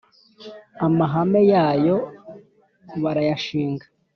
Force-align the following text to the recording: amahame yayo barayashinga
amahame 0.85 1.39
yayo 1.53 1.97
barayashinga 3.03 3.85